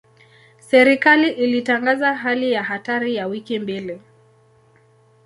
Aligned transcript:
Serikali 0.59 1.29
ilitangaza 1.31 2.13
hali 2.13 2.51
ya 2.51 2.63
hatari 2.63 3.15
ya 3.15 3.27
wiki 3.27 3.59
mbili. 3.59 3.99